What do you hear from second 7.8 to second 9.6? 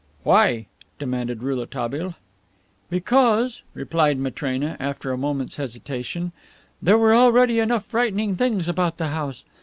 frightening things about the house.